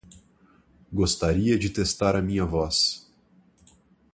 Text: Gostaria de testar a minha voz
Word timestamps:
Gostaria 0.91 1.59
de 1.59 1.69
testar 1.69 2.15
a 2.15 2.23
minha 2.23 2.43
voz 2.43 3.07